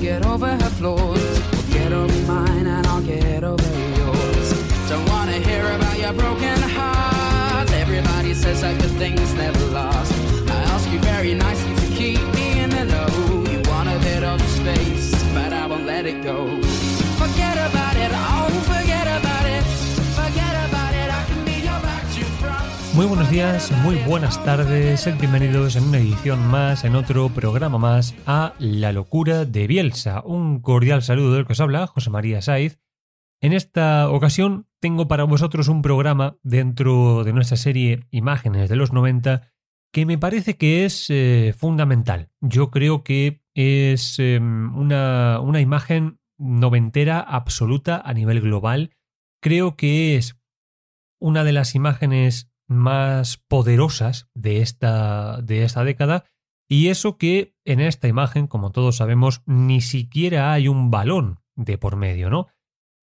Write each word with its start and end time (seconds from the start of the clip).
Get 0.00 0.24
over 0.24 0.46
her 0.48 0.70
flaws. 0.78 1.22
Well, 1.52 1.62
get 1.70 1.92
over 1.92 2.20
mine, 2.26 2.66
and 2.66 2.86
I'll 2.86 3.02
get 3.02 3.44
over 3.44 3.70
yours. 3.98 4.48
Don't 4.88 5.06
wanna 5.08 5.38
hear 5.48 5.64
about 5.76 5.98
your 5.98 6.14
broken 6.14 6.60
heart. 6.62 7.70
Everybody 7.72 8.32
says 8.34 8.62
that 8.62 8.80
good 8.80 8.96
things 9.02 9.34
never 9.34 9.59
Muy 22.94 23.06
buenos 23.06 23.30
días, 23.30 23.70
muy 23.82 23.96
buenas 24.06 24.42
tardes, 24.44 25.08
bienvenidos 25.18 25.76
en 25.76 25.84
una 25.84 25.98
edición 25.98 26.44
más, 26.48 26.84
en 26.84 26.96
otro 26.96 27.28
programa 27.28 27.78
más, 27.78 28.16
a 28.26 28.54
La 28.58 28.92
locura 28.92 29.44
de 29.44 29.68
Bielsa. 29.68 30.22
Un 30.24 30.60
cordial 30.60 31.02
saludo 31.02 31.34
del 31.34 31.46
que 31.46 31.52
os 31.52 31.60
habla, 31.60 31.86
José 31.86 32.10
María 32.10 32.42
Saiz. 32.42 32.80
En 33.40 33.52
esta 33.52 34.10
ocasión 34.10 34.66
tengo 34.80 35.06
para 35.06 35.22
vosotros 35.22 35.68
un 35.68 35.82
programa 35.82 36.36
dentro 36.42 37.22
de 37.22 37.32
nuestra 37.32 37.56
serie 37.56 38.06
Imágenes 38.10 38.68
de 38.68 38.76
los 38.76 38.92
90 38.92 39.52
que 39.92 40.04
me 40.04 40.18
parece 40.18 40.56
que 40.56 40.84
es 40.84 41.06
eh, 41.10 41.54
fundamental. 41.56 42.30
Yo 42.40 42.70
creo 42.70 43.04
que 43.04 43.42
es 43.54 44.18
eh, 44.18 44.38
una, 44.40 45.40
una 45.40 45.60
imagen 45.60 46.18
noventera 46.38 47.20
absoluta 47.20 48.02
a 48.04 48.12
nivel 48.14 48.40
global. 48.40 48.90
Creo 49.40 49.76
que 49.76 50.16
es 50.16 50.36
una 51.20 51.44
de 51.44 51.52
las 51.52 51.74
imágenes 51.74 52.49
más 52.70 53.36
poderosas 53.36 54.28
de 54.34 54.62
esta, 54.62 55.42
de 55.42 55.64
esta 55.64 55.84
década. 55.84 56.24
Y 56.68 56.88
eso 56.88 57.18
que 57.18 57.56
en 57.64 57.80
esta 57.80 58.06
imagen, 58.06 58.46
como 58.46 58.70
todos 58.70 58.96
sabemos, 58.96 59.42
ni 59.44 59.80
siquiera 59.80 60.52
hay 60.52 60.68
un 60.68 60.90
balón 60.90 61.40
de 61.56 61.78
por 61.78 61.96
medio, 61.96 62.30
¿no? 62.30 62.46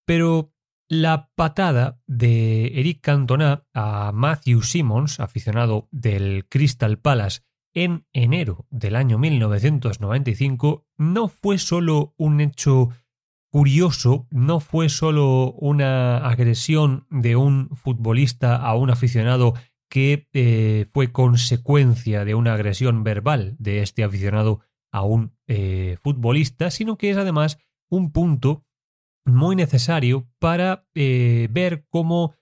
Pero 0.05 0.53
la 0.87 1.29
patada 1.35 2.01
de 2.07 2.79
Eric 2.79 3.01
Cantona 3.01 3.65
a 3.73 4.13
Matthew 4.13 4.61
Simmons, 4.61 5.19
aficionado 5.19 5.89
del 5.91 6.47
Crystal 6.47 6.97
Palace, 6.97 7.41
en 7.73 8.07
enero 8.13 8.65
del 8.69 8.95
año 8.95 9.17
1995, 9.17 10.87
no 10.97 11.27
fue 11.27 11.57
solo 11.57 12.13
un 12.17 12.39
hecho 12.39 12.89
curioso, 13.49 14.27
no 14.29 14.59
fue 14.59 14.89
solo 14.89 15.53
una 15.53 16.17
agresión 16.17 17.05
de 17.09 17.35
un 17.35 17.69
futbolista 17.75 18.55
a 18.55 18.75
un 18.75 18.89
aficionado 18.89 19.53
que 19.89 20.27
eh, 20.33 20.85
fue 20.91 21.11
consecuencia 21.11 22.25
de 22.25 22.35
una 22.35 22.53
agresión 22.53 23.03
verbal 23.03 23.55
de 23.59 23.81
este 23.81 24.03
aficionado 24.03 24.61
a 24.91 25.03
un 25.03 25.33
eh, 25.47 25.97
futbolista, 26.01 26.71
sino 26.71 26.97
que 26.97 27.09
es 27.09 27.17
además 27.17 27.57
un 27.89 28.11
punto 28.11 28.65
muy 29.25 29.55
necesario 29.55 30.29
para 30.39 30.85
eh, 30.95 31.47
ver 31.51 31.85
cómo 31.89 32.33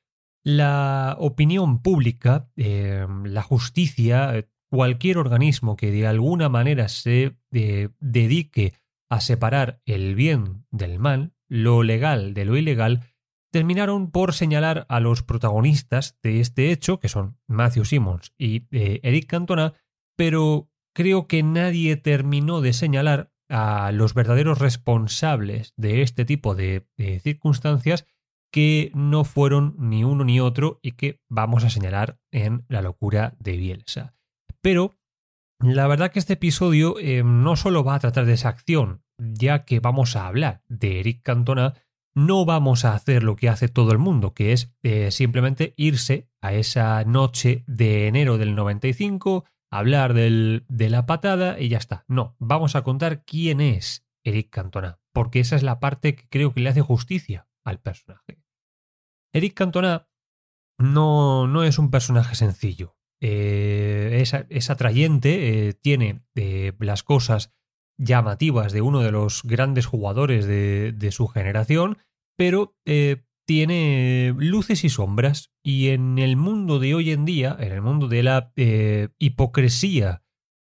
la 0.43 1.15
opinión 1.19 1.81
pública, 1.81 2.51
la 2.55 3.41
justicia, 3.41 4.47
cualquier 4.69 5.17
organismo 5.17 5.75
que 5.75 5.89
de 5.89 6.05
alguna 6.05 6.49
manera 6.49 6.87
se 6.87 7.35
dedique 7.49 8.73
a 9.09 9.21
separar 9.21 9.81
el 9.85 10.15
bien 10.15 10.65
del 10.71 10.99
mal, 10.99 11.33
lo 11.47 11.83
legal 11.83 12.33
de 12.33 12.45
lo 12.45 12.57
ilegal, 12.57 13.03
terminaron 13.51 14.11
por 14.11 14.33
señalar 14.33 14.85
a 14.89 14.99
los 14.99 15.23
protagonistas 15.23 16.17
de 16.21 16.41
este 16.41 16.71
hecho, 16.71 16.99
que 16.99 17.07
son 17.07 17.37
Matthew 17.47 17.85
Simmons 17.85 18.33
y 18.37 18.67
eh, 18.71 18.99
Eric 19.03 19.27
Cantona, 19.27 19.73
pero 20.17 20.69
creo 20.93 21.27
que 21.27 21.43
nadie 21.43 21.95
terminó 21.95 22.61
de 22.61 22.73
señalar 22.73 23.31
a 23.47 23.91
los 23.91 24.13
verdaderos 24.13 24.59
responsables 24.59 25.73
de 25.77 26.01
este 26.01 26.25
tipo 26.25 26.55
de, 26.55 26.87
de 26.97 27.19
circunstancias 27.19 28.05
que 28.51 28.91
no 28.93 29.23
fueron 29.23 29.75
ni 29.77 30.03
uno 30.03 30.23
ni 30.23 30.39
otro 30.39 30.79
y 30.81 30.93
que 30.93 31.21
vamos 31.29 31.63
a 31.63 31.69
señalar 31.69 32.19
en 32.31 32.65
la 32.67 32.81
locura 32.81 33.35
de 33.39 33.57
Bielsa. 33.57 34.15
Pero 34.61 34.95
la 35.59 35.87
verdad 35.87 36.11
que 36.11 36.19
este 36.19 36.33
episodio 36.33 36.99
eh, 36.99 37.23
no 37.23 37.55
solo 37.55 37.83
va 37.83 37.95
a 37.95 37.99
tratar 37.99 38.25
de 38.25 38.33
esa 38.33 38.49
acción, 38.49 39.03
ya 39.17 39.65
que 39.65 39.79
vamos 39.79 40.15
a 40.15 40.27
hablar 40.27 40.63
de 40.67 40.99
Eric 40.99 41.21
Cantona, 41.23 41.75
no 42.15 42.45
vamos 42.45 42.85
a 42.85 42.93
hacer 42.93 43.23
lo 43.23 43.35
que 43.35 43.49
hace 43.49 43.67
todo 43.67 43.91
el 43.91 43.97
mundo, 43.97 44.33
que 44.33 44.53
es 44.53 44.73
eh, 44.83 45.11
simplemente 45.11 45.73
irse 45.77 46.29
a 46.41 46.53
esa 46.53 47.03
noche 47.03 47.63
de 47.67 48.07
enero 48.07 48.37
del 48.37 48.55
95, 48.55 49.45
hablar 49.71 50.13
de 50.13 50.89
la 50.89 51.05
patada 51.05 51.59
y 51.59 51.69
ya 51.69 51.77
está. 51.77 52.05
No, 52.07 52.35
vamos 52.39 52.75
a 52.75 52.83
contar 52.83 53.25
quién 53.25 53.59
es 53.59 54.05
Eric 54.23 54.49
Cantona, 54.49 54.99
porque 55.13 55.41
esa 55.41 55.55
es 55.55 55.63
la 55.63 55.79
parte 55.79 56.15
que 56.15 56.27
creo 56.29 56.53
que 56.53 56.61
le 56.61 56.69
hace 56.69 56.81
justicia 56.81 57.47
al 57.65 57.79
personaje. 57.79 58.39
Eric 59.33 59.53
Cantona 59.53 60.07
no, 60.77 61.47
no 61.47 61.63
es 61.63 61.77
un 61.77 61.91
personaje 61.91 62.35
sencillo. 62.35 62.94
Eh, 63.27 64.19
es, 64.21 64.35
es 64.49 64.69
atrayente, 64.69 65.69
eh, 65.69 65.73
tiene 65.73 66.21
eh, 66.35 66.73
las 66.77 67.01
cosas 67.01 67.55
llamativas 67.97 68.71
de 68.71 68.81
uno 68.81 68.99
de 68.99 69.11
los 69.11 69.41
grandes 69.41 69.87
jugadores 69.87 70.45
de, 70.45 70.91
de 70.91 71.11
su 71.11 71.25
generación, 71.27 71.97
pero 72.37 72.75
tiene 73.47 74.35
luces 74.37 74.83
y 74.83 74.89
sombras. 74.89 75.51
Y 75.63 75.87
en 75.87 76.19
el 76.19 76.37
mundo 76.37 76.77
de 76.77 76.93
hoy 76.93 77.11
en 77.11 77.25
día, 77.25 77.55
en 77.59 77.71
el 77.71 77.81
mundo 77.81 78.07
de 78.07 78.21
la 78.21 78.51
hipocresía 79.17 80.21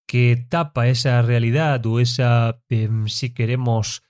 que 0.08 0.36
tapa 0.50 0.88
esa 0.88 1.22
realidad 1.22 1.86
o 1.86 2.00
esa, 2.00 2.64
em, 2.70 3.08
si 3.08 3.32
queremos, 3.32 4.02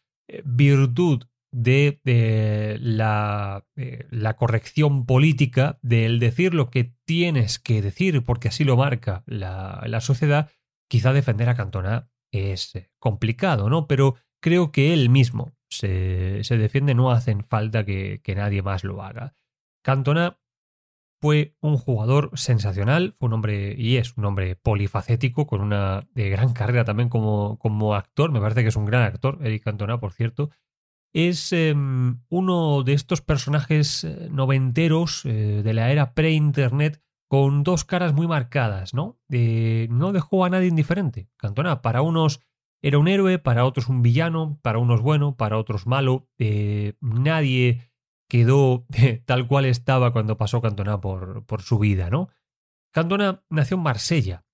virtud 0.45 1.23
de 1.51 1.99
eh, 2.05 2.77
la, 2.79 3.65
eh, 3.75 4.05
la 4.11 4.35
corrección 4.35 5.05
política, 5.05 5.79
del 5.81 6.19
decir 6.19 6.53
lo 6.53 6.69
que 6.69 6.93
tienes 7.05 7.59
que 7.59 7.81
decir 7.81 8.23
porque 8.23 8.49
así 8.49 8.63
lo 8.63 8.77
marca 8.77 9.23
la, 9.25 9.83
la 9.87 10.01
sociedad, 10.01 10.49
quizá 10.87 11.13
defender 11.13 11.49
a 11.49 11.55
Cantona 11.55 12.09
es 12.31 12.75
eh, 12.75 12.91
complicado, 12.99 13.69
¿no? 13.69 13.87
Pero 13.87 14.15
creo 14.41 14.71
que 14.71 14.93
él 14.93 15.09
mismo 15.09 15.53
se, 15.69 16.43
se 16.43 16.57
defiende, 16.57 16.93
no 16.93 17.11
hacen 17.11 17.43
falta 17.43 17.85
que, 17.85 18.21
que 18.23 18.35
nadie 18.35 18.61
más 18.61 18.83
lo 18.83 19.01
haga. 19.01 19.33
Cantona 19.83 20.39
fue 21.21 21.55
un 21.59 21.77
jugador 21.77 22.31
sensacional, 22.35 23.15
fue 23.19 23.27
un 23.27 23.33
hombre 23.33 23.75
y 23.77 23.97
es 23.97 24.15
un 24.17 24.25
hombre 24.25 24.55
polifacético 24.55 25.47
con 25.47 25.61
una 25.61 26.07
gran 26.13 26.53
carrera 26.53 26.85
también 26.85 27.09
como, 27.09 27.57
como 27.59 27.95
actor. 27.95 28.31
Me 28.31 28.39
parece 28.39 28.61
que 28.61 28.69
es 28.69 28.75
un 28.75 28.85
gran 28.85 29.03
actor, 29.03 29.39
Eric 29.41 29.63
Cantona, 29.63 29.99
por 29.99 30.13
cierto. 30.13 30.49
Es 31.13 31.51
eh, 31.53 31.75
uno 32.29 32.83
de 32.83 32.93
estos 32.93 33.21
personajes 33.21 34.03
eh, 34.03 34.29
noventeros 34.31 35.25
eh, 35.25 35.61
de 35.63 35.73
la 35.73 35.91
era 35.91 36.13
pre-internet 36.13 37.01
con 37.27 37.63
dos 37.63 37.85
caras 37.85 38.13
muy 38.13 38.27
marcadas, 38.27 38.93
¿no? 38.93 39.19
Eh, 39.29 39.87
no 39.89 40.11
dejó 40.11 40.45
a 40.45 40.49
nadie 40.49 40.67
indiferente. 40.67 41.29
Cantona, 41.37 41.81
para 41.81 42.01
unos 42.01 42.41
era 42.81 42.97
un 42.97 43.07
héroe, 43.07 43.39
para 43.39 43.65
otros 43.65 43.87
un 43.89 44.01
villano, 44.01 44.59
para 44.61 44.79
unos 44.79 45.01
bueno, 45.01 45.35
para 45.35 45.57
otros 45.57 45.85
malo. 45.85 46.29
Nadie 47.01 47.91
quedó 48.29 48.85
tal 49.25 49.47
cual 49.47 49.65
estaba 49.65 50.13
cuando 50.13 50.37
pasó 50.37 50.61
Cantona 50.61 51.01
por, 51.01 51.45
por 51.45 51.61
su 51.61 51.77
vida, 51.77 52.09
¿no? 52.09 52.29
Cantona 52.91 53.43
nació 53.49 53.77
en 53.77 53.83
Marsella 53.83 54.45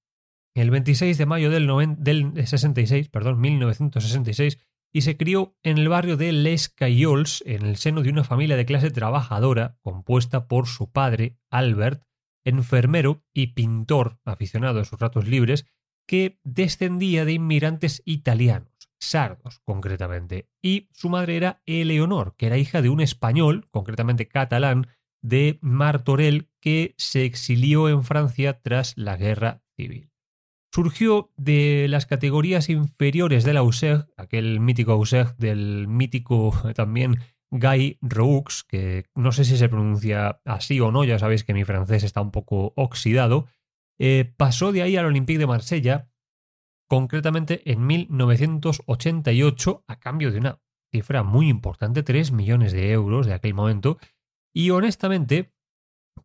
el 0.56 0.71
26 0.71 1.18
de 1.18 1.25
mayo 1.25 1.51
del, 1.51 1.68
del 1.97 2.47
66, 2.47 3.09
perdón, 3.09 3.39
1966 3.41 4.57
y 4.95 5.01
se 5.01 5.18
crió 5.18 5.57
en 5.62 5.77
el 5.77 5.89
barrio 5.89 6.15
de 6.15 6.31
Les 6.31 6.69
Caillols, 6.69 7.44
en 7.45 7.65
el 7.65 7.75
seno 7.75 8.01
de 8.01 8.09
una 8.09 8.24
familia 8.24 8.56
de 8.56 8.65
clase 8.65 8.92
trabajadora 8.92 9.77
compuesta 9.81 10.47
por 10.47 10.68
su 10.68 10.89
padre, 10.89 11.38
Albert, 11.50 12.01
enfermero 12.45 13.21
y 13.33 13.47
pintor 13.47 14.21
aficionado 14.24 14.80
a 14.80 14.86
sus 14.86 14.97
ratos 14.97 15.27
libres, 15.27 15.65
que 16.07 16.39
descendía 16.45 17.25
de 17.25 17.33
inmigrantes 17.33 18.03
italianos, 18.06 18.71
sardos 18.97 19.59
concretamente, 19.65 20.50
y 20.62 20.88
su 20.94 21.09
madre 21.09 21.36
era 21.36 21.62
Eleonor, 21.65 22.38
que 22.38 22.45
era 22.45 22.57
hija 22.57 22.81
de 22.81 22.88
un 22.88 23.01
español, 23.01 23.68
concretamente 23.71 24.30
catalán, 24.30 24.88
de 25.21 25.59
Martorell 25.59 26.50
que 26.62 26.95
se 26.97 27.25
exilió 27.25 27.89
en 27.89 28.06
Francia 28.06 28.62
tras 28.62 28.94
la 28.95 29.18
guerra 29.18 29.62
civil. 29.75 30.14
Surgió 30.75 31.31
de 31.38 31.88
las 31.89 32.06
categorías 32.06 32.68
inferiores 32.68 33.45
de 33.45 33.54
la 33.54 33.63
USEG, 33.63 34.07
aquel 34.18 34.60
mítico 34.60 34.98
USEG 34.98 35.33
del 35.38 35.88
mítico 35.88 36.54
también 36.75 37.22
Guy 37.50 37.98
Roux, 38.01 38.66
que 38.68 39.06
no 39.16 39.31
sé 39.31 39.45
si 39.45 39.56
se 39.56 39.69
pronuncia 39.69 40.42
así 40.44 40.81
o 40.81 40.92
no, 40.92 41.06
ya 41.06 41.18
sabéis 41.18 41.45
que 41.45 41.54
mi 41.54 41.63
francés 41.63 42.04
está 42.04 42.19
un 42.19 42.31
poco 42.31 42.74
oxidado, 42.75 43.48
eh, 44.00 44.33
pasó 44.36 44.74
de 44.74 44.81
ahí 44.81 44.98
al 44.98 45.06
Olympique 45.06 45.39
de 45.39 45.48
Marsella, 45.48 46.12
concretamente 46.89 47.71
en 47.71 47.88
1988, 47.88 49.86
a 49.88 50.00
cambio 50.01 50.33
de 50.33 50.39
una 50.39 50.60
cifra 50.92 51.24
muy 51.24 51.48
importante, 51.48 52.04
3 52.04 52.33
millones 52.33 52.74
de 52.74 52.92
euros 52.92 53.28
de 53.28 53.33
aquel 53.33 53.54
momento, 53.54 53.98
y 54.54 54.71
honestamente, 54.71 55.54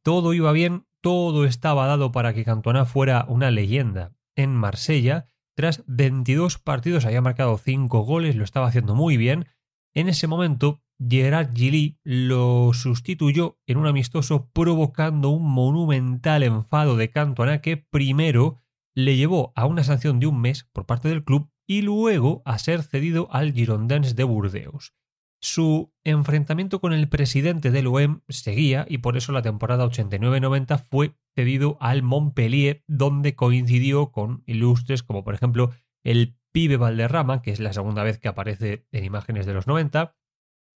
todo 0.02 0.34
iba 0.34 0.50
bien, 0.50 0.88
todo 1.00 1.44
estaba 1.44 1.86
dado 1.86 2.10
para 2.10 2.34
que 2.34 2.44
Cantona 2.44 2.84
fuera 2.84 3.26
una 3.28 3.52
leyenda 3.52 4.10
en 4.42 4.54
Marsella. 4.54 5.28
Tras 5.56 5.84
22 5.86 6.58
partidos 6.58 7.04
había 7.04 7.20
marcado 7.20 7.58
5 7.58 8.00
goles, 8.00 8.36
lo 8.36 8.44
estaba 8.44 8.66
haciendo 8.66 8.94
muy 8.94 9.16
bien. 9.16 9.46
En 9.94 10.08
ese 10.08 10.26
momento, 10.26 10.82
Gerard 10.98 11.54
Gilly 11.54 11.98
lo 12.04 12.72
sustituyó 12.72 13.58
en 13.66 13.78
un 13.78 13.86
amistoso 13.86 14.50
provocando 14.52 15.30
un 15.30 15.50
monumental 15.50 16.42
enfado 16.42 16.96
de 16.96 17.10
Cantona 17.10 17.60
que 17.60 17.76
primero 17.76 18.58
le 18.94 19.16
llevó 19.16 19.52
a 19.56 19.66
una 19.66 19.84
sanción 19.84 20.20
de 20.20 20.26
un 20.26 20.40
mes 20.40 20.68
por 20.72 20.86
parte 20.86 21.08
del 21.08 21.24
club 21.24 21.50
y 21.66 21.82
luego 21.82 22.42
a 22.44 22.58
ser 22.58 22.82
cedido 22.82 23.28
al 23.30 23.52
Girondins 23.52 24.16
de 24.16 24.24
Burdeos. 24.24 24.94
Su 25.40 25.94
enfrentamiento 26.04 26.80
con 26.80 26.92
el 26.92 27.08
presidente 27.08 27.70
del 27.70 27.86
OEM 27.86 28.20
seguía 28.28 28.84
y 28.88 28.98
por 28.98 29.16
eso 29.16 29.32
la 29.32 29.42
temporada 29.42 29.86
89-90 29.86 30.78
fue 30.78 31.14
cedido 31.34 31.76
al 31.80 32.02
Montpellier, 32.02 32.84
donde 32.86 33.34
coincidió 33.34 34.10
con 34.12 34.42
ilustres 34.46 35.02
como 35.02 35.24
por 35.24 35.34
ejemplo 35.34 35.70
el 36.04 36.36
pibe 36.52 36.76
Valderrama, 36.76 37.42
que 37.42 37.50
es 37.50 37.60
la 37.60 37.72
segunda 37.72 38.02
vez 38.02 38.18
que 38.18 38.28
aparece 38.28 38.86
en 38.92 39.04
imágenes 39.04 39.46
de 39.46 39.54
los 39.54 39.66
90, 39.66 40.16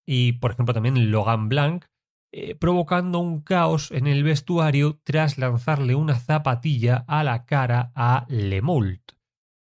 y 0.05 0.33
por 0.33 0.51
ejemplo 0.51 0.73
también 0.73 1.11
Logan 1.11 1.49
Blanc, 1.49 1.85
eh, 2.31 2.55
provocando 2.55 3.19
un 3.19 3.41
caos 3.41 3.91
en 3.91 4.07
el 4.07 4.23
vestuario 4.23 4.99
tras 5.03 5.37
lanzarle 5.37 5.95
una 5.95 6.15
zapatilla 6.15 7.05
a 7.07 7.23
la 7.23 7.45
cara 7.45 7.91
a 7.95 8.25
Lemoult. 8.27 9.13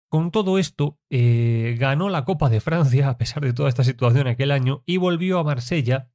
Con 0.10 0.32
todo 0.32 0.58
esto, 0.58 1.00
eh, 1.12 1.76
ganó 1.80 2.10
la 2.10 2.26
Copa 2.26 2.50
de 2.50 2.62
Francia 2.62 3.10
a 3.10 3.18
pesar 3.18 3.44
de 3.44 3.54
toda 3.54 3.70
esta 3.70 3.84
situación 3.84 4.28
aquel 4.28 4.52
año 4.52 4.82
y 4.86 4.98
volvió 4.98 5.40
a 5.40 5.44
Marsella, 5.44 6.10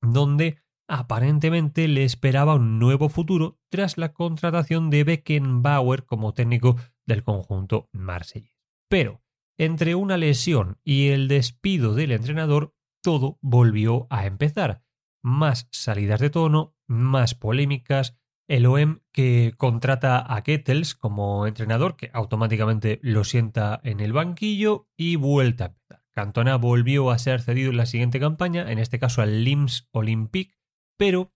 donde 0.00 0.58
aparentemente 0.88 1.86
le 1.86 2.04
esperaba 2.04 2.54
un 2.54 2.78
nuevo 2.78 3.08
futuro 3.08 3.60
tras 3.70 3.98
la 3.98 4.12
contratación 4.12 4.90
de 4.90 5.04
Beckenbauer 5.04 6.06
como 6.06 6.32
técnico 6.32 6.76
del 7.06 7.22
conjunto 7.22 7.88
marsellés. 7.92 8.56
Pero, 8.88 9.22
entre 9.58 9.94
una 9.94 10.16
lesión 10.16 10.78
y 10.82 11.08
el 11.08 11.28
despido 11.28 11.94
del 11.94 12.12
entrenador, 12.12 12.74
todo 13.02 13.38
volvió 13.42 14.06
a 14.10 14.26
empezar. 14.26 14.82
Más 15.22 15.68
salidas 15.70 16.20
de 16.20 16.30
tono, 16.30 16.74
más 16.86 17.34
polémicas, 17.34 18.16
el 18.48 18.64
OEM 18.64 19.00
que 19.12 19.52
contrata 19.58 20.34
a 20.34 20.42
Kettles 20.42 20.94
como 20.94 21.46
entrenador, 21.46 21.96
que 21.96 22.10
automáticamente 22.14 22.98
lo 23.02 23.24
sienta 23.24 23.80
en 23.84 24.00
el 24.00 24.14
banquillo 24.14 24.88
y 24.96 25.16
vuelta 25.16 25.64
a 25.64 25.66
empezar. 25.68 26.02
Cantona 26.12 26.56
volvió 26.56 27.10
a 27.10 27.18
ser 27.18 27.42
cedido 27.42 27.70
en 27.70 27.76
la 27.76 27.86
siguiente 27.86 28.18
campaña, 28.18 28.72
en 28.72 28.78
este 28.78 28.98
caso 28.98 29.20
al 29.20 29.44
Lims 29.44 29.88
Olympique, 29.92 30.58
pero 30.98 31.32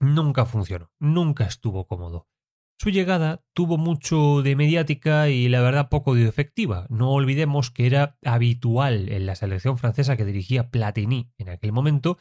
nunca 0.00 0.44
funcionó, 0.44 0.92
nunca 1.00 1.44
estuvo 1.44 1.86
cómodo. 1.86 2.28
Su 2.80 2.90
llegada 2.90 3.44
tuvo 3.54 3.76
mucho 3.76 4.42
de 4.42 4.54
mediática 4.54 5.30
y 5.30 5.48
la 5.48 5.60
verdad 5.60 5.88
poco 5.88 6.14
de 6.14 6.28
efectiva. 6.28 6.86
No 6.90 7.10
olvidemos 7.10 7.72
que 7.72 7.86
era 7.86 8.18
habitual 8.22 9.08
en 9.08 9.26
la 9.26 9.34
selección 9.34 9.78
francesa 9.78 10.16
que 10.16 10.24
dirigía 10.24 10.70
Platini 10.70 11.32
en 11.38 11.48
aquel 11.48 11.72
momento 11.72 12.18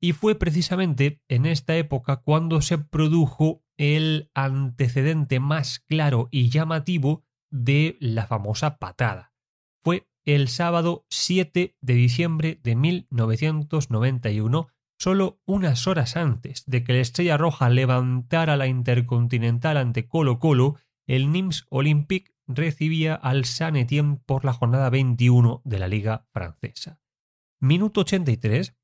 y 0.00 0.12
fue 0.12 0.34
precisamente 0.34 1.22
en 1.28 1.46
esta 1.46 1.76
época 1.76 2.16
cuando 2.16 2.60
se 2.60 2.78
produjo 2.78 3.62
el 3.76 4.30
antecedente 4.34 5.38
más 5.38 5.78
claro 5.78 6.28
y 6.32 6.48
llamativo 6.48 7.24
de 7.50 7.96
la 8.00 8.26
famosa 8.26 8.78
patada. 8.78 9.32
Fue 9.82 10.08
el 10.24 10.48
sábado 10.48 11.06
7 11.10 11.76
de 11.80 11.94
diciembre 11.94 12.60
de 12.62 12.76
1991, 12.76 14.68
solo 15.00 15.40
unas 15.46 15.86
horas 15.86 16.16
antes 16.16 16.64
de 16.66 16.84
que 16.84 16.92
la 16.92 17.00
Estrella 17.00 17.38
Roja 17.38 17.70
levantara 17.70 18.56
la 18.56 18.66
Intercontinental 18.66 19.78
ante 19.78 20.06
Colo 20.06 20.38
Colo, 20.38 20.76
el 21.06 21.32
Nims 21.32 21.66
Olympique 21.70 22.34
recibía 22.46 23.14
al 23.14 23.46
San 23.46 23.76
Etienne 23.76 24.20
por 24.26 24.44
la 24.44 24.52
jornada 24.52 24.90
21 24.90 25.62
de 25.64 25.78
la 25.78 25.88
Liga 25.88 26.26
Francesa. 26.32 27.00
Minuto 27.60 28.02
83, 28.02 28.76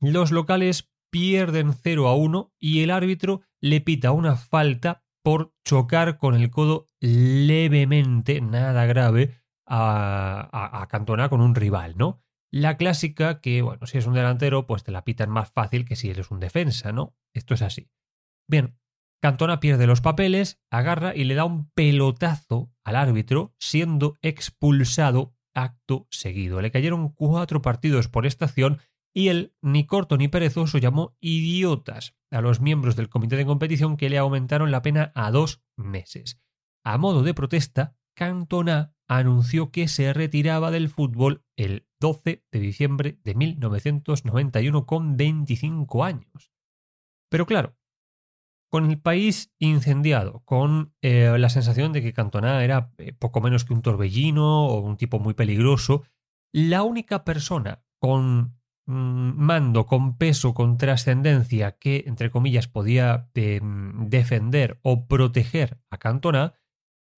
los 0.00 0.32
locales 0.32 0.90
pierden 1.10 1.72
0 1.72 2.08
a 2.08 2.16
1 2.16 2.52
y 2.58 2.80
el 2.80 2.90
árbitro 2.90 3.42
le 3.60 3.80
pita 3.80 4.10
una 4.10 4.36
falta 4.36 5.04
por 5.22 5.54
chocar 5.64 6.18
con 6.18 6.34
el 6.34 6.50
codo 6.50 6.86
levemente, 7.00 8.40
nada 8.40 8.84
grave, 8.86 9.34
a, 9.66 10.80
a, 10.80 10.86
Cantona 10.88 11.28
con 11.28 11.40
un 11.40 11.54
rival, 11.54 11.96
¿no? 11.96 12.22
La 12.52 12.76
clásica 12.76 13.40
que, 13.40 13.62
bueno, 13.62 13.86
si 13.86 13.98
es 13.98 14.06
un 14.06 14.14
delantero, 14.14 14.66
pues 14.66 14.84
te 14.84 14.92
la 14.92 15.04
pitan 15.04 15.30
más 15.30 15.50
fácil 15.50 15.84
que 15.84 15.96
si 15.96 16.10
eres 16.10 16.30
un 16.30 16.40
defensa, 16.40 16.92
¿no? 16.92 17.16
Esto 17.34 17.54
es 17.54 17.62
así. 17.62 17.90
Bien, 18.48 18.78
Cantona 19.20 19.60
pierde 19.60 19.86
los 19.86 20.00
papeles, 20.00 20.60
agarra 20.70 21.14
y 21.14 21.24
le 21.24 21.34
da 21.34 21.44
un 21.44 21.70
pelotazo 21.70 22.72
al 22.84 22.96
árbitro, 22.96 23.54
siendo 23.58 24.16
expulsado 24.22 25.34
acto 25.54 26.06
seguido. 26.10 26.60
Le 26.60 26.70
cayeron 26.70 27.08
cuatro 27.08 27.62
partidos 27.62 28.08
por 28.08 28.26
esta 28.26 28.44
acción 28.44 28.80
y 29.14 29.28
él, 29.28 29.54
ni 29.62 29.86
corto 29.86 30.18
ni 30.18 30.28
perezoso, 30.28 30.78
llamó 30.78 31.16
idiotas 31.20 32.14
a 32.30 32.42
los 32.42 32.60
miembros 32.60 32.96
del 32.96 33.08
comité 33.08 33.36
de 33.36 33.46
competición 33.46 33.96
que 33.96 34.10
le 34.10 34.18
aumentaron 34.18 34.70
la 34.70 34.82
pena 34.82 35.12
a 35.14 35.30
dos 35.30 35.62
meses. 35.76 36.38
A 36.84 36.98
modo 36.98 37.22
de 37.22 37.32
protesta, 37.32 37.96
Cantona 38.14 38.94
anunció 39.08 39.70
que 39.70 39.88
se 39.88 40.12
retiraba 40.12 40.70
del 40.70 40.88
fútbol 40.88 41.44
el 41.56 41.86
12 42.00 42.44
de 42.50 42.58
diciembre 42.58 43.18
de 43.24 43.34
1991 43.34 44.86
con 44.86 45.16
25 45.16 46.04
años. 46.04 46.52
Pero 47.30 47.46
claro, 47.46 47.76
con 48.70 48.90
el 48.90 49.00
país 49.00 49.52
incendiado, 49.58 50.42
con 50.44 50.94
eh, 51.02 51.36
la 51.38 51.48
sensación 51.48 51.92
de 51.92 52.02
que 52.02 52.12
Cantona 52.12 52.62
era 52.64 52.92
eh, 52.98 53.12
poco 53.12 53.40
menos 53.40 53.64
que 53.64 53.74
un 53.74 53.82
torbellino 53.82 54.66
o 54.66 54.80
un 54.80 54.96
tipo 54.96 55.18
muy 55.18 55.34
peligroso, 55.34 56.04
la 56.52 56.82
única 56.82 57.24
persona 57.24 57.84
con 57.98 58.56
Mm, 58.88 59.34
mando 59.36 59.84
con 59.86 60.16
peso, 60.16 60.54
con 60.54 60.78
trascendencia 60.78 61.72
que, 61.76 62.04
entre 62.06 62.30
comillas, 62.30 62.68
podía 62.68 63.28
em, 63.34 64.08
defender 64.08 64.78
o 64.82 65.08
proteger 65.08 65.80
a 65.90 65.98
Cantona, 65.98 66.54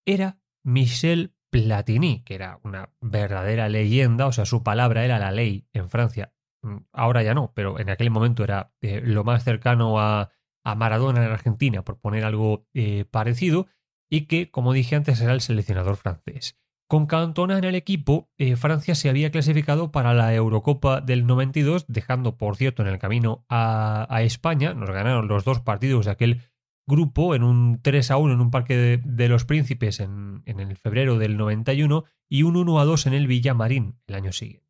era 0.06 0.40
Michel 0.64 1.34
Platini, 1.50 2.22
que 2.24 2.34
era 2.34 2.60
una 2.62 2.90
verdadera 3.00 3.68
leyenda, 3.68 4.26
o 4.26 4.32
sea, 4.32 4.44
su 4.44 4.62
palabra 4.62 5.04
era 5.04 5.18
la 5.18 5.30
ley 5.30 5.66
en 5.72 5.88
Francia. 5.88 6.32
Mm, 6.62 6.78
ahora 6.92 7.22
ya 7.22 7.34
no, 7.34 7.52
pero 7.54 7.78
en 7.78 7.90
aquel 7.90 8.10
momento 8.10 8.44
era 8.44 8.72
eh, 8.80 9.00
lo 9.02 9.24
más 9.24 9.44
cercano 9.44 10.00
a, 10.00 10.30
a, 10.64 10.74
Maradona 10.74 11.24
en 11.24 11.32
Argentina, 11.32 11.82
por 11.82 11.98
poner 11.98 12.24
algo 12.24 12.66
eh, 12.74 13.04
parecido, 13.10 13.66
y 14.10 14.22
que, 14.26 14.50
como 14.50 14.72
dije 14.72 14.96
antes, 14.96 15.20
era 15.20 15.32
el 15.32 15.40
seleccionador 15.40 15.96
francés. 15.96 16.58
Con 16.88 17.04
Cantona 17.04 17.58
en 17.58 17.64
el 17.64 17.74
equipo, 17.74 18.30
eh, 18.38 18.56
Francia 18.56 18.94
se 18.94 19.10
había 19.10 19.30
clasificado 19.30 19.92
para 19.92 20.14
la 20.14 20.34
Eurocopa 20.34 21.02
del 21.02 21.26
92, 21.26 21.84
dejando, 21.86 22.38
por 22.38 22.56
cierto, 22.56 22.80
en 22.80 22.88
el 22.88 22.98
camino 22.98 23.44
a, 23.50 24.06
España. 24.22 24.72
Nos 24.72 24.90
ganaron 24.90 25.28
los 25.28 25.44
dos 25.44 25.60
partidos 25.60 26.06
de 26.06 26.12
aquel 26.12 26.40
grupo 26.88 27.34
en 27.36 27.44
un 27.44 27.80
3 27.82 28.10
a 28.10 28.16
1 28.16 28.34
en 28.34 28.40
un 28.40 28.50
Parque 28.50 29.00
de, 29.04 29.28
los 29.28 29.44
Príncipes 29.44 30.00
en, 30.00 30.42
en, 30.46 30.58
el 30.58 30.76
febrero 30.76 31.18
del 31.18 31.36
91 31.36 32.04
y 32.28 32.42
un 32.42 32.56
1 32.56 32.80
a 32.80 32.84
2 32.84 33.06
en 33.06 33.14
el 33.14 33.26
Villamarín 33.28 34.00
el 34.06 34.14
año 34.16 34.32
siguiente. 34.32 34.66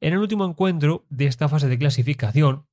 En 0.00 0.12
el 0.12 0.20
último 0.20 0.44
encuentro 0.44 1.06
de 1.08 1.26
esta 1.26 1.48
fase 1.48 1.68
de 1.68 1.78
clasificación, 1.78 2.68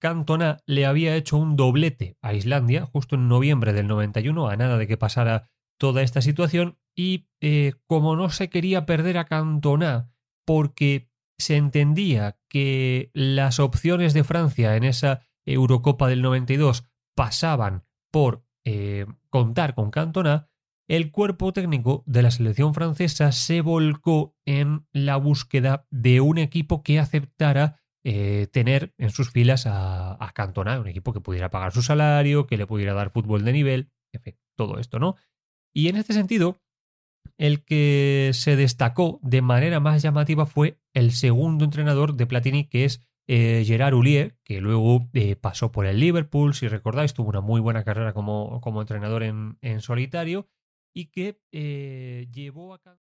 Cantona 0.00 0.58
le 0.66 0.86
había 0.86 1.16
hecho 1.16 1.38
un 1.38 1.56
doblete 1.56 2.18
a 2.20 2.34
Islandia 2.34 2.84
justo 2.84 3.16
en 3.16 3.26
noviembre 3.26 3.72
del 3.72 3.86
91, 3.86 4.48
a 4.48 4.56
nada 4.56 4.76
de 4.76 4.86
que 4.86 4.98
pasara 4.98 5.50
toda 5.78 6.02
esta 6.02 6.20
situación 6.20 6.78
y 6.94 7.26
eh, 7.40 7.72
como 7.86 8.14
no 8.14 8.28
se 8.28 8.50
quería 8.50 8.86
perder 8.86 9.18
a 9.18 9.24
Cantona 9.24 10.12
porque 10.44 11.10
se 11.38 11.56
entendía 11.56 12.38
que 12.48 13.10
las 13.14 13.58
opciones 13.58 14.12
de 14.14 14.24
Francia 14.24 14.76
en 14.76 14.84
esa 14.84 15.26
Eurocopa 15.46 16.08
del 16.08 16.22
92 16.22 16.84
pasaban 17.16 17.84
por 18.14 18.44
eh, 18.64 19.06
contar 19.28 19.74
con 19.74 19.90
Cantona, 19.90 20.48
el 20.86 21.10
cuerpo 21.10 21.52
técnico 21.52 22.04
de 22.06 22.22
la 22.22 22.30
selección 22.30 22.72
francesa 22.72 23.32
se 23.32 23.60
volcó 23.60 24.36
en 24.46 24.86
la 24.92 25.16
búsqueda 25.16 25.88
de 25.90 26.20
un 26.20 26.38
equipo 26.38 26.84
que 26.84 27.00
aceptara 27.00 27.80
eh, 28.04 28.46
tener 28.52 28.94
en 28.98 29.10
sus 29.10 29.32
filas 29.32 29.66
a, 29.66 30.12
a 30.24 30.32
Cantona, 30.32 30.78
un 30.78 30.86
equipo 30.86 31.12
que 31.12 31.20
pudiera 31.20 31.50
pagar 31.50 31.72
su 31.72 31.82
salario, 31.82 32.46
que 32.46 32.56
le 32.56 32.68
pudiera 32.68 32.94
dar 32.94 33.10
fútbol 33.10 33.44
de 33.44 33.52
nivel, 33.52 33.90
en 34.12 34.22
fin, 34.22 34.38
todo 34.56 34.78
esto, 34.78 35.00
¿no? 35.00 35.16
Y 35.74 35.88
en 35.88 35.96
este 35.96 36.12
sentido, 36.12 36.62
el 37.36 37.64
que 37.64 38.30
se 38.32 38.54
destacó 38.54 39.18
de 39.24 39.42
manera 39.42 39.80
más 39.80 40.02
llamativa 40.02 40.46
fue 40.46 40.78
el 40.92 41.10
segundo 41.10 41.64
entrenador 41.64 42.14
de 42.14 42.26
Platini, 42.26 42.68
que 42.68 42.84
es 42.84 43.00
eh, 43.26 43.62
Gerard 43.66 43.94
Houllier, 43.94 44.36
que 44.44 44.60
luego 44.60 45.08
eh, 45.14 45.36
pasó 45.36 45.72
por 45.72 45.86
el 45.86 45.98
Liverpool, 45.98 46.54
si 46.54 46.68
recordáis, 46.68 47.14
tuvo 47.14 47.30
una 47.30 47.40
muy 47.40 47.60
buena 47.60 47.84
carrera 47.84 48.12
como, 48.12 48.60
como 48.60 48.80
entrenador 48.80 49.22
en, 49.22 49.56
en, 49.62 49.80
solitario 49.80 50.48
y 50.92 51.06
que 51.06 51.38
eh, 51.52 52.28
llevó 52.32 52.74
a 52.74 52.78
cabo. 52.78 52.98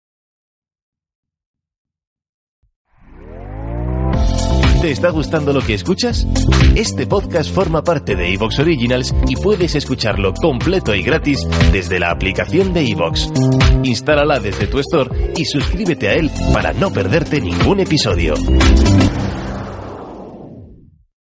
¿Te 4.81 4.93
está 4.93 5.11
gustando 5.11 5.53
lo 5.53 5.61
que 5.61 5.75
escuchas? 5.75 6.27
Este 6.75 7.07
podcast 7.07 7.55
forma 7.55 7.85
parte 7.85 8.17
de 8.17 8.33
Evox 8.33 8.61
Originals 8.61 9.15
y 9.29 9.37
puedes 9.37 9.75
escucharlo 9.75 10.33
completo 10.33 10.95
y 10.95 11.03
gratis 11.03 11.47
desde 11.71 12.01
la 12.01 12.11
aplicación 12.11 12.73
de 12.73 12.89
Evox. 12.89 13.31
Instálala 13.83 14.41
desde 14.41 14.67
tu 14.69 14.79
store 14.79 15.35
y 15.37 15.45
suscríbete 15.45 16.09
a 16.09 16.15
él 16.15 16.31
para 16.55 16.73
no 16.73 16.91
perderte 16.91 17.43
ningún 17.43 17.81
episodio. 17.81 18.35